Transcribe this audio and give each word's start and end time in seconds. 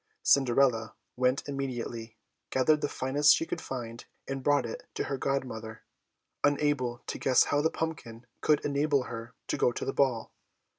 Cinderella 0.23 0.95
went 1.15 1.47
immediately, 1.47 2.17
gathered 2.49 2.81
the 2.81 2.89
finest 2.89 3.35
she 3.35 3.45
could 3.45 3.61
find, 3.61 4.05
and 4.27 4.41
brought 4.41 4.65
it 4.65 4.87
to 4.95 5.03
her 5.03 5.17
godmother, 5.19 5.83
unable 6.43 7.03
to 7.05 7.19
guess 7.19 7.43
how 7.43 7.61
the 7.61 7.69
pumpkin 7.69 8.25
could 8.41 8.61
enable 8.65 9.03
her 9.03 9.35
to 9.47 9.57
go 9.57 9.71
to 9.71 9.85
the 9.85 9.93
ball. 9.93 10.31